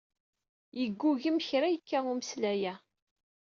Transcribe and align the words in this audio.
Yeggugem 0.79 1.37
kra 1.47 1.67
yekka 1.69 1.99
umeslay-a. 2.11 2.73